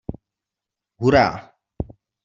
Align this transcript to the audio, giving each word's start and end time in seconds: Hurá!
Hurá! 1.01 1.25